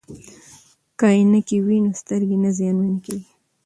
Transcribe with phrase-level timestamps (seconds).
[0.99, 3.29] که عینکې وي نو سترګې نه زیانمن کیږي.